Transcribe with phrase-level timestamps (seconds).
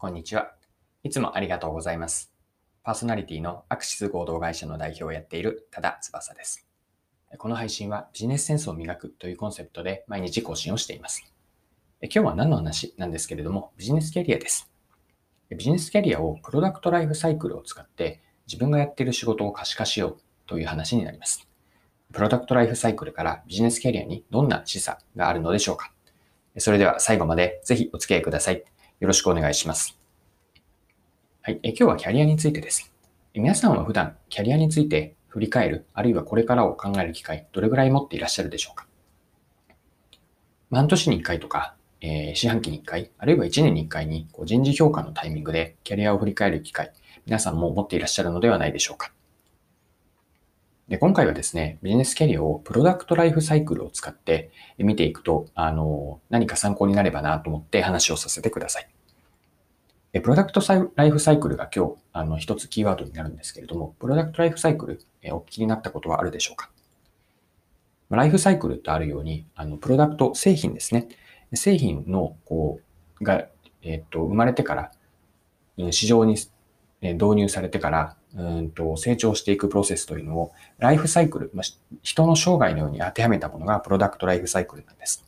[0.00, 0.54] こんにちは。
[1.02, 2.32] いつもありがとうございます。
[2.82, 6.66] パーソナリティのアクシス合同会社の代表をやっている多田翼です。
[7.36, 11.30] この配信はビジネスセンスを磨くというコンセプトで毎日更新をしています。
[12.00, 14.70] 今日は何の話なんですけれども、ビジネスキャリアです。
[15.50, 21.46] ビジネスキャリアをプロダクトライフサイクルを使って自分がやっている仕事を可視化しようという話になります。
[22.10, 25.92] プロダクトライフサイクルからビジネスキャリアにどんな示唆があるのでしょうか
[26.56, 28.64] それでは最後までぜひお付き合いください。
[29.00, 29.98] よろしくお願いします。
[31.40, 31.58] はい。
[31.62, 32.92] え今日はキャリアについてです。
[33.34, 38.86] 皆さんは普段キャリアについて振り返る、あるいはこれからを考える機会、どれぐらい持っていらっしゃるでしょうか？
[40.70, 46.92] 半年に1回とか、えー、四半期に1回、あるいは1年に1回にこう人事評価のタイミングでキャリアを振り返る機会、
[47.24, 49.12] 皆さんも持っていらっしゃるのではないでしょうか？
[50.90, 58.90] で今回はですね、ビジネスキャリアをプロダクトライフサイクルを使って見ていくと、あの、何か参考になればなと思って話をさせてください。
[60.20, 60.60] プロダクト
[60.96, 66.70] ライフサイクルが今日、あの、一つキーワードになるんですけれども、プロダクトライフサイクル、えお聞きになったことはあるでしょうか？
[68.10, 71.06] ライフサイクルとあるように、あの、プロダクト、製品ですね。
[71.54, 72.80] 製品の、こ
[73.20, 73.46] う、が、
[73.82, 74.90] えっ、と、生まれてから、
[75.92, 76.36] 市場に
[77.02, 85.24] 導入されてから、うんと成長していくプロセスというのを、ライフサイクル、まあ、人の生涯のように当てはめたものがプロダクトライフサイクルなんです。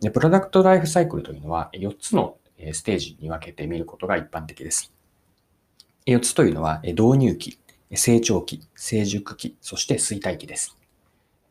[0.00, 2.36] で、プロダクトライフサイクルというのは4つの
[2.72, 4.92] ステージに分けて見ることが一般的です。
[6.06, 7.58] 4つというのは、導入期、
[7.94, 10.76] 成長期、成熟期、そして衰退期です。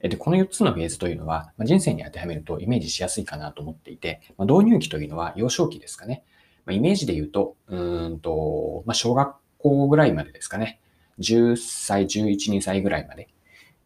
[0.02, 6.24] で、この4つのフェーズというのは、人生に当てはめるとイメージしやすいかなと思っていて、導入期というのは幼少期ですかね。
[6.72, 10.80] イメージで言うと、うんと、まあ、小学校ぐらいまでですかね。
[11.20, 13.30] 10歳、11、2歳ぐらいまで。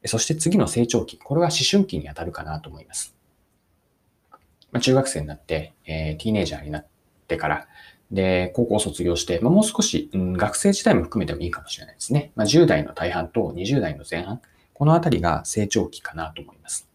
[0.06, 1.18] そして次の成長期。
[1.18, 3.16] これは思春期に当たるかなと思います。
[4.72, 6.88] まあ、中学生になって、えー、ティーネイジャーになっ
[7.28, 7.68] てから、
[8.12, 12.32] で、高校卒業して、まあ、もう少し、うん、学生時代も含めてもいいかもしれないですね。
[12.36, 14.42] まあ、10代の大半と20代の前半。
[14.74, 16.90] このあたりが成長期かなと思います。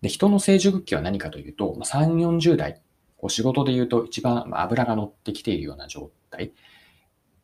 [0.00, 2.80] で、人の成熟期は何かというと、まあ、3、40代。
[3.24, 6.52] こう仕事で言うと一番油が乗ってきているような状態。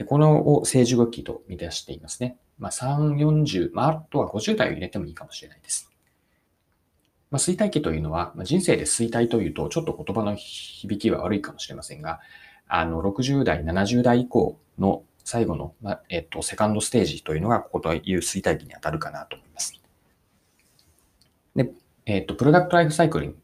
[0.06, 2.36] このを成熟期と見出していますね。
[2.58, 5.91] まあ、3、40、まあ、あとは50代を入れてもいいかもしれないです。
[7.30, 12.20] まあ、衰退期というのは、まあ、人生で衰退というと、ちょっと言葉の響きは悪いかもしれませんが、
[12.68, 19.80] あの、60代、70代以降の最後の、まあ、えっと、セカンドステージというのが、ここという衰退期に当たるかなと思います。
[21.56, 21.72] で、
[22.04, 23.39] えっと、プロダクトライフサイクル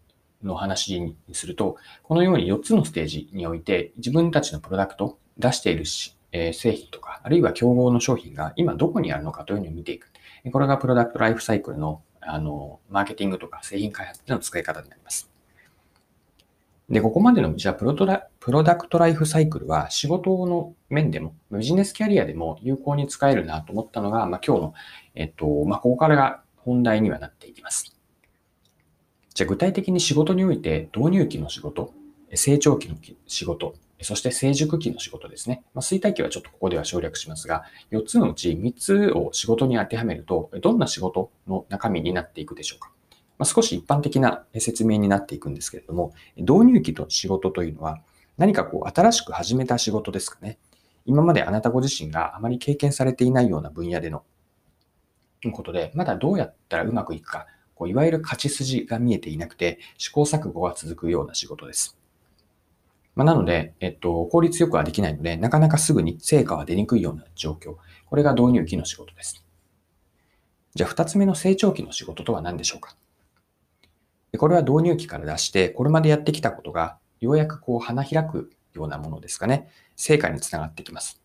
[0.46, 10.10] の話にすると、このように4つのステージにおいて、自分たちのプロダクト、出しているしえ製品とか、あるいは競合の商品が今どこにあるのかというのを見ていく。
[10.52, 15.30] これがプロダクトライフサイクルの、あの、マーケティングとか製品開発での使い方になります。
[16.88, 24.74] で、ここまでの、じゃあプロトラ、プロダクトライフサイクルは仕事の面でも、ビジネスキャリアでも有効に使えるなと思ったのが、まあ、今日の、
[25.14, 27.95] えっと、まあ、ここからが本題にはなっていきます。
[29.36, 31.92] じゃあ具体的に仕事において導入期の仕事、
[32.32, 35.62] 成長期の仕事、そして成熟期の仕事ですね。
[35.74, 42.90] まあ、衰退期はちょっとここでは省略しますが、4つのうち3つを仕事に当てはめると、どんな仕事の中身になっていくでしょうか。
[43.36, 48.00] まあ、少し一般的な説明になっていくんですけれども、導入期の仕事というのは、
[48.38, 50.56] 何かこう新しく始めた仕事ですかね。
[51.04, 54.24] 今まであなたご自身があまり経験されていないような分野での
[55.52, 61.96] ことで、まだどうやったらうまくいくか、こういわゆる勝ち筋が見えていなくて、試行錯誤が続くような仕事です。
[63.14, 67.76] まあ、なので、えっと、効率よくはできないので、なかなかすぐに成果は出にくいような状況。
[68.06, 69.44] これが導入期の仕事です。
[70.74, 72.96] じゃあ、二つ目の成長期の仕事とは何でしょうか？
[74.36, 79.70] これは導入期から出して、これまでやってきたことが、ようやくこう花開くようなものですかね。
[79.96, 81.22] 成果につながってきます。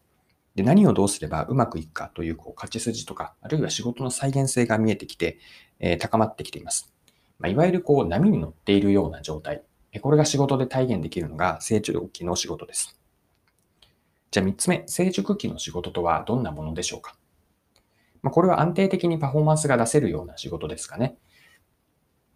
[0.55, 5.39] で、何をどうすればうまくいくかというこう勝ち筋とか、あるいは仕事の再現性が見えてきて、
[5.81, 6.93] え、高まってきています。
[7.39, 9.63] ま、いわゆるこう波に乗っているような状態。
[10.01, 12.97] これが仕事で体現できるのが成長期の仕事です。
[14.29, 17.17] じゃあ3つ目、成熟期の仕事とはどんなものでしょうか？
[18.21, 21.17] ま、これは安定的にパフォーマンスが出せるような仕事ですかね。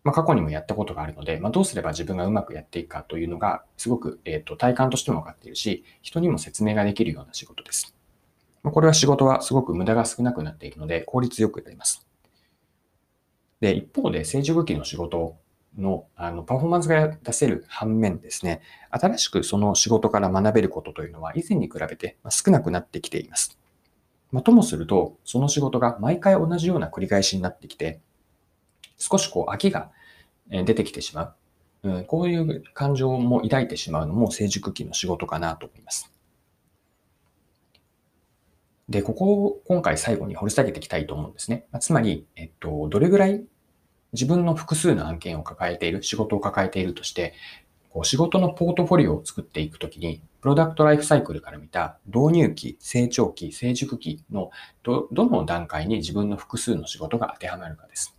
[0.03, 7.95] ま、過去にもやったことがあるので、ま、どうすれば自分がうまくやっていくかというのが、すごく、えーと、体感としても分かっているし、人にも説明ができるような仕事です。
[8.63, 12.05] ま、これは仕事はすごく無駄が少なくなっているので、効率よくやります。
[13.65, 15.37] で、一方で成熟期の仕事
[15.75, 23.57] のあのパフォーマンスが出せる反面ですね、新しくその仕事から学べることというのは以前に比べて少なくなってきています。
[24.31, 28.01] まあ、ともすると、その仕事が毎回同じような繰り返しになってきて、
[28.99, 29.89] 少しこう飽きが
[30.47, 31.35] 出てきてしま
[31.81, 31.89] う。
[31.89, 36.11] うん、こういう感情も抱いてしまうのも成熟期の仕事かなと思います。
[38.89, 41.65] で、ここを今回最後に掘り下げていきたいと思うんですね。
[41.79, 43.43] つまり、えっと、どれぐらい
[44.15, 47.33] 自分の複数の案件を抱えている、仕事を抱えているとして、
[47.89, 54.51] こう仕事のポートフォリオを作っていくときに、プロダクトライフサイクルから見た導入期、成長期、成熟期の
[54.83, 58.15] ど、どの段階に自分の複数の仕事が当てはまるかです。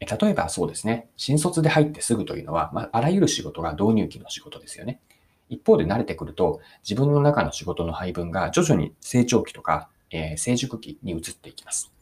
[0.00, 5.00] 例えばそうですね、新卒で入ってすぐというのは、まあ、あらゆる仕事が導入期の仕事ですよね。
[5.48, 11.95] 一方で慣れてくると、自分の中の仕事の配分が徐々に成長期とか、えー、成熟期に移っていきます。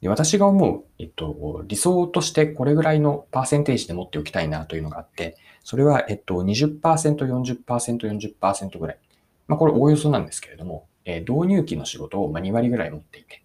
[0.00, 8.98] で私が思う、えっと、理想としてこれぐらいのパーセンテージで持っておきたいなというのがあって、それは、えっと、20%、40%、40%ぐらい。
[9.48, 13.42] まあ、これおおよそなんですけれども、えー、導入期の仕事を2割ぐらい持っていて、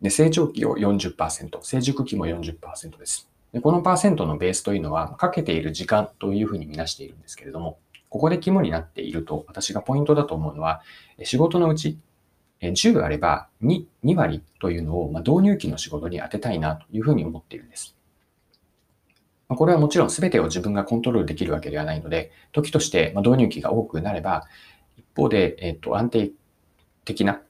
[0.00, 3.28] で、成長期を40%、成熟期も40%です。
[3.52, 7.78] でこのパーセントのベースというのは、かけている時間というふうに見なしているんですけれども、
[8.10, 10.82] ここで肝になっていると、私がポイントだと思うのは、
[11.24, 11.98] 仕事のうち
[12.60, 17.96] 10あれば 2, 2割というのを導入期の仕事に当てたいなというふうに思っているんです。
[19.48, 24.44] これはもちろん全てを自分がコントロールできるわけではないので、時として導入期が多くなれば、
[24.96, 26.30] 一方で、えっと、安定
[27.04, 27.40] 的な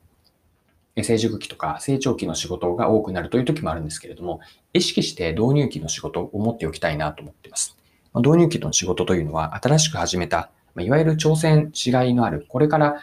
[1.02, 4.40] 成熟期とか成長期の仕事が多くなるという時もあるんですけれども、
[4.74, 7.76] 意識して導入期の仕事を持っておきたいなと思っています。
[8.14, 12.96] 導入期の仕事というのは、新しく始めた、いわゆる挑戦しがいのある、これから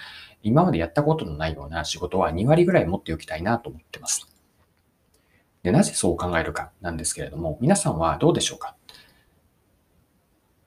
[0.44, 4.28] 今までやったことのないような仕事は2割ぐらい持っておきたいなと思ってます。
[5.64, 8.76] で、なぜそう考えるかなんですけれども、皆さんはどうでしょうか？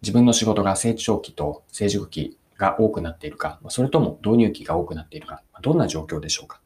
[0.03, 6.61] 自分の仕事が成長期と成熟期が多くなっているか、それとも導入期が多くなっているか、どんな状況でしょうか？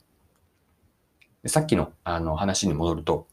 [1.42, 3.26] でさっきのあの話に戻ると、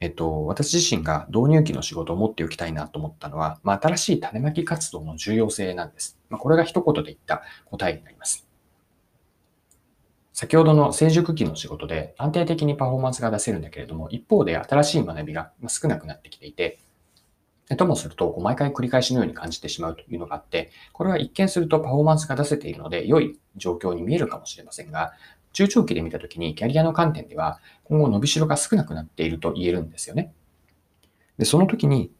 [0.00, 6.18] えっと、私自身が導入期の仕事を持っておきたいなと思ったのは、まあ、新しい種まき活動の重要性なんです。
[6.30, 8.47] まあ、これが一言で言った答えになります。
[10.38, 16.78] 先ほどの成熟期の仕事で安定的にパフォーマンスが出せるんだけれども、一方で新しい学びが少なくなってきていて、
[17.76, 25.12] ともすると、毎回繰り返しのように感じてしまうというのがあって、これは一見するとパフォーマンスが出せているので、良い状況に見えるかもしれませんが、
[25.54, 30.32] 中長期で見たときにキャリアの観点では今後伸びしろが少なくなっていると言えるんですよね。
[31.36, 32.12] で、その時に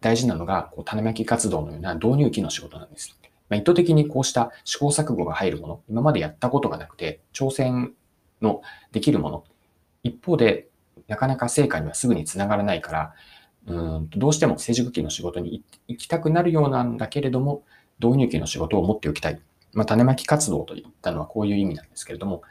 [0.00, 3.18] 大事なのがこう種まき活動のような導入期の仕事なんです。
[3.48, 7.92] まあ、意図的にこうした試行錯誤が入るもの、今までやったことがなくて挑戦
[8.42, 8.62] の
[8.92, 9.44] できるもの、
[10.02, 10.68] 一方で
[11.08, 13.14] なかなか成果にはすぐにつながらないから、
[13.66, 17.62] うんどうしても成熟期の仕事に行きたくなるようなんだけれども、
[17.98, 19.40] 導入期の仕事を持っておきたい。
[19.72, 22.42] まあ、種まき活動といったのはこういう意味なんですけれども、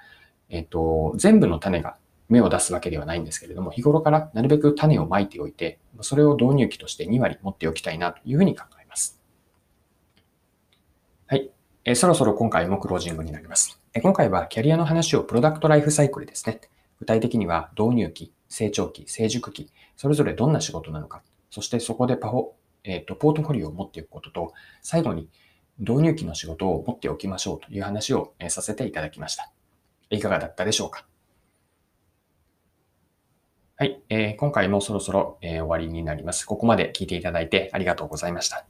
[0.49, 1.97] えっ、と、全部の種が
[2.29, 8.65] 芽を出すわけではないんですけれども、日頃からなるべく種をまいておいて、それを導入機として2割持っておきたいなというふうに考
[11.85, 11.91] え。
[11.91, 13.79] ー、そろそろ今回もクロージングになります。
[13.93, 16.59] えー、今回はキャリアの話をプロダクトライフサイクルですね。
[16.99, 21.21] 具体的には導入期、成長期、成熟期、それぞれどんな仕事なのか、
[21.51, 22.47] そしてそこでパフォ、
[22.83, 25.29] えっ、ー、と、ポートフォリオを持っていくことと、最後に
[25.77, 29.51] 導入期の仕事を持っておきましょうという話をえさせていただきました。
[30.09, 31.05] いかがだったでしょうか？
[33.77, 36.45] はい、えー、今回もそろそろ、えー、終わりになります。
[36.45, 38.65] ここまで聞いていただいてありがとうございました。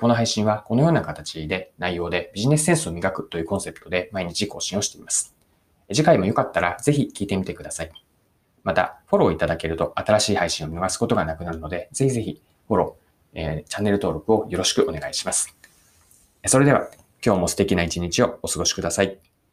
[0.00, 5.34] この配信はこのような形で内容でビジネスセンスを磨くというコンセプトで毎日更新をしています。
[5.92, 7.92] 次回もよかったらぜひ聞いてみてください。
[8.62, 15.54] また、フォローいただけると新しい配信を見逃すことがなくなるので、ぜひぜひフォロー、えー、チャンネル登録をよろしくお願いします。
[16.46, 16.88] それでは、
[17.24, 19.33] 今日も素敵な一日をお過ごしください。